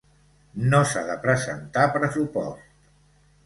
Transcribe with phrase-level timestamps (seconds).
[0.71, 2.69] No s'ha de presentar pressupost.